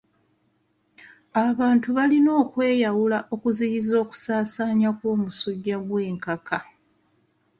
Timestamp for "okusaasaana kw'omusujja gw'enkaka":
4.03-6.59